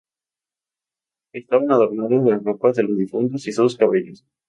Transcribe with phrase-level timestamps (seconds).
[1.31, 4.25] Estaban adornando las ropas de los difuntos y sus cabellos.